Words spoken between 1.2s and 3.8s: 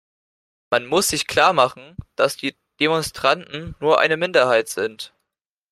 klarmachen, dass die Demonstranten